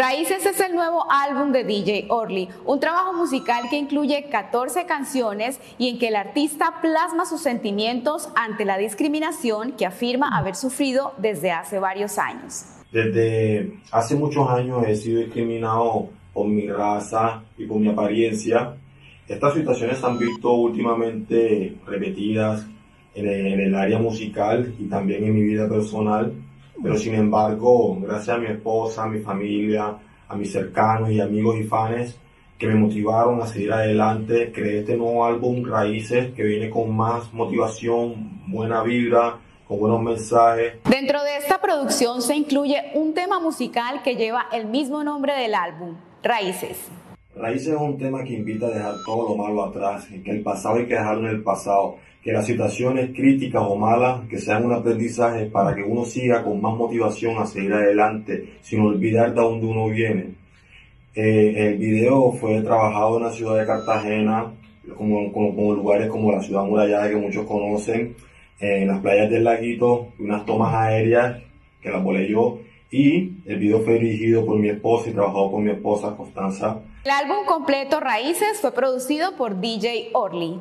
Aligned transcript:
Raíces 0.00 0.46
es 0.46 0.58
el 0.60 0.74
nuevo 0.74 1.04
álbum 1.10 1.52
de 1.52 1.62
DJ 1.62 2.06
Orly, 2.08 2.48
un 2.64 2.80
trabajo 2.80 3.12
musical 3.12 3.64
que 3.68 3.76
incluye 3.76 4.30
14 4.30 4.86
canciones 4.86 5.60
y 5.76 5.90
en 5.90 5.98
que 5.98 6.08
el 6.08 6.16
artista 6.16 6.76
plasma 6.80 7.26
sus 7.26 7.42
sentimientos 7.42 8.30
ante 8.34 8.64
la 8.64 8.78
discriminación 8.78 9.72
que 9.72 9.84
afirma 9.84 10.38
haber 10.38 10.56
sufrido 10.56 11.12
desde 11.18 11.50
hace 11.50 11.78
varios 11.78 12.16
años. 12.18 12.64
Desde 12.90 13.74
hace 13.92 14.14
muchos 14.14 14.48
años 14.48 14.86
he 14.88 14.96
sido 14.96 15.20
discriminado 15.20 16.08
por 16.32 16.48
mi 16.48 16.66
raza 16.66 17.42
y 17.58 17.66
por 17.66 17.78
mi 17.78 17.88
apariencia. 17.88 18.76
Estas 19.28 19.52
situaciones 19.52 19.98
se 19.98 20.06
han 20.06 20.16
visto 20.16 20.50
últimamente 20.50 21.76
repetidas 21.86 22.66
en 23.14 23.28
el, 23.28 23.74
área 23.74 23.98
musical 23.98 24.74
y 24.78 24.84
también 24.84 25.24
en 25.24 25.34
mi 25.34 25.42
vida 25.42 25.68
personal 25.68 26.32
pero 26.82 26.96
sin 26.96 27.14
embargo, 27.14 27.98
gracias 28.00 28.36
a 28.36 28.38
mi 28.38 28.46
esposa, 28.46 29.04
a 29.04 29.08
mi 29.08 29.20
familia, 29.20 29.96
a 30.28 30.36
mis 30.36 30.52
cercanos 30.52 31.10
y 31.10 31.20
amigos 31.20 31.56
y 31.58 31.64
fans 31.64 32.16
que 32.60 32.66
me 32.66 32.74
motivaron 32.74 33.40
a 33.40 33.46
seguir 33.46 33.72
adelante, 33.72 34.52
creé 34.52 34.80
este 34.80 34.94
nuevo 34.94 35.24
álbum 35.24 35.64
Raíces 35.64 36.34
que 36.34 36.42
viene 36.42 36.68
con 36.68 36.94
más 36.94 37.32
motivación, 37.32 38.42
buena 38.48 38.82
vibra, 38.82 39.38
con 39.66 39.80
buenos 39.80 40.02
mensajes. 40.02 40.74
Dentro 40.84 41.22
de 41.22 41.38
esta 41.38 41.60
producción 41.62 42.20
se 42.20 42.36
incluye 42.36 42.92
un 42.94 43.14
tema 43.14 43.40
musical 43.40 44.02
que 44.02 44.16
lleva 44.16 44.46
el 44.52 44.66
mismo 44.66 45.02
nombre 45.02 45.34
del 45.34 45.54
álbum, 45.54 45.96
Raíces. 46.22 46.76
Raíces 47.40 47.68
es 47.68 47.80
un 47.80 47.96
tema 47.96 48.22
que 48.22 48.34
invita 48.34 48.66
a 48.66 48.70
dejar 48.70 48.94
todo 49.06 49.30
lo 49.30 49.34
malo 49.34 49.64
atrás, 49.64 50.06
que 50.22 50.30
el 50.30 50.42
pasado 50.42 50.76
hay 50.76 50.86
que 50.86 50.94
dejarlo 50.94 51.28
en 51.28 51.36
el 51.36 51.42
pasado, 51.42 51.96
que 52.22 52.32
las 52.32 52.44
situaciones 52.44 53.16
críticas 53.16 53.62
o 53.66 53.76
malas 53.76 54.28
que 54.28 54.38
sean 54.38 54.66
un 54.66 54.74
aprendizaje 54.74 55.46
para 55.46 55.74
que 55.74 55.82
uno 55.82 56.04
siga 56.04 56.44
con 56.44 56.60
más 56.60 56.76
motivación 56.76 57.38
a 57.38 57.46
seguir 57.46 57.72
adelante, 57.72 58.56
sin 58.60 58.80
olvidar 58.80 59.32
de 59.32 59.40
dónde 59.40 59.66
uno 59.66 59.88
viene. 59.88 60.34
Eh, 61.14 61.54
el 61.56 61.78
video 61.78 62.30
fue 62.32 62.60
trabajado 62.60 63.16
en 63.16 63.22
la 63.24 63.32
ciudad 63.32 63.58
de 63.58 63.66
Cartagena, 63.66 64.52
como, 64.94 65.32
como, 65.32 65.74
lugares 65.74 66.08
como 66.08 66.32
la 66.32 66.42
ciudad 66.42 66.64
murallada 66.64 67.08
que 67.08 67.16
muchos 67.16 67.46
conocen, 67.46 68.16
en 68.60 68.86
las 68.86 69.00
playas 69.00 69.30
del 69.30 69.44
laguito, 69.44 70.08
unas 70.18 70.44
tomas 70.44 70.74
aéreas 70.74 71.40
que 71.80 71.88
las 71.88 72.04
volé 72.04 72.28
yo, 72.28 72.58
y 72.90 73.42
el 73.46 73.58
video 73.58 73.80
fue 73.80 73.94
dirigido 73.94 74.44
por 74.44 74.58
mi 74.58 74.68
esposa 74.68 75.10
y 75.10 75.12
trabajado 75.12 75.50
por 75.50 75.60
mi 75.60 75.70
esposa 75.70 76.16
Constanza. 76.16 76.80
El 77.04 77.10
álbum 77.10 77.46
completo 77.46 78.00
Raíces 78.00 78.60
fue 78.60 78.72
producido 78.72 79.36
por 79.36 79.60
DJ 79.60 80.10
Orly. 80.12 80.60